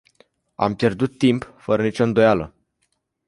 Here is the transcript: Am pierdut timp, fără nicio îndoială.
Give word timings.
Am 0.55 0.75
pierdut 0.75 1.17
timp, 1.17 1.53
fără 1.57 1.83
nicio 1.83 2.03
îndoială. 2.03 2.53